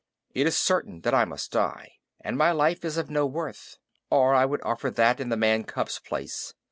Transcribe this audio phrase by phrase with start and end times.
[0.33, 3.77] It is certain that I must die, and my life is of no worth,
[4.09, 6.55] or I would offer that in the man cub's place.